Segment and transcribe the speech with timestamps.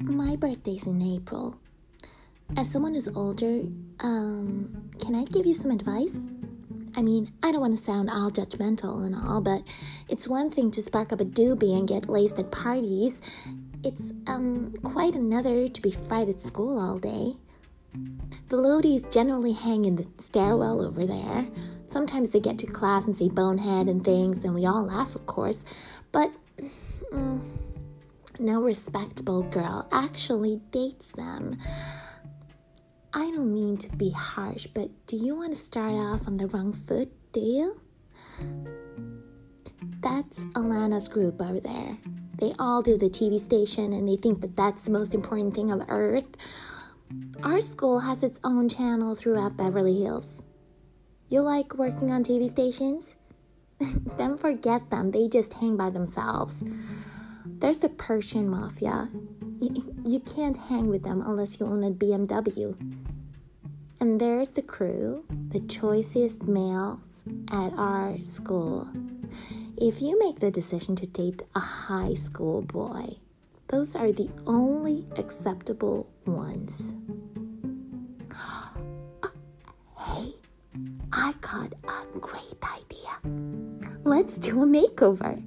[0.00, 1.58] birthday's in April.
[2.56, 3.62] As someone who's older,
[4.00, 6.16] um, can I give you some advice?
[6.96, 9.62] I mean, I don't want to sound all judgmental and all, but
[10.08, 13.20] it's one thing to spark up a doobie and get laced at parties.
[13.84, 17.36] It's um quite another to be fried at school all day.
[18.48, 21.46] The loadies generally hang in the stairwell over there.
[21.88, 25.26] Sometimes they get to class and say bonehead and things, and we all laugh, of
[25.26, 25.64] course.
[26.12, 26.32] But
[27.12, 27.40] mm,
[28.40, 31.58] no respectable girl actually dates them.
[33.12, 36.46] I don't mean to be harsh, but do you want to start off on the
[36.46, 37.80] wrong foot, do you?
[40.00, 41.96] That's Alana's group over there.
[42.38, 45.72] They all do the TV station and they think that that's the most important thing
[45.72, 46.36] on earth.
[47.42, 50.42] Our school has its own channel throughout Beverly Hills.
[51.28, 53.16] You like working on TV stations?
[54.16, 56.62] then forget them, they just hang by themselves.
[57.58, 59.08] There's the Persian Mafia.
[60.04, 62.76] You can't hang with them unless you own a BMW.
[64.00, 68.88] And there's the crew, the choicest males at our school.
[69.76, 73.04] If you make the decision to date a high school boy,
[73.68, 76.94] those are the only acceptable ones.
[78.40, 79.32] Oh,
[79.98, 80.32] hey,
[81.12, 83.98] I got a great idea.
[84.04, 85.42] Let's do a makeover.